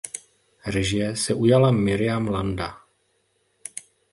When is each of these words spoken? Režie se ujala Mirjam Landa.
Režie 0.75 1.15
se 1.15 1.33
ujala 1.33 1.71
Mirjam 1.71 2.27
Landa. 2.27 2.71